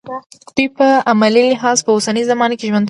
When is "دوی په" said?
0.55-0.87